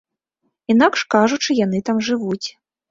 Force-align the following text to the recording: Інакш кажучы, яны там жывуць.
Інакш 0.75 1.05
кажучы, 1.17 1.59
яны 1.65 1.85
там 1.91 2.05
жывуць. 2.11 2.45